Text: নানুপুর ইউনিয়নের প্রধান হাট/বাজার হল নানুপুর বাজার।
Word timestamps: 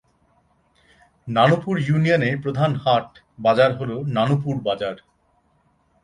নানুপুর 1.27 1.75
ইউনিয়নের 1.79 2.35
প্রধান 2.43 2.71
হাট/বাজার 2.83 3.71
হল 3.79 3.91
নানুপুর 4.15 4.55
বাজার। 4.67 4.95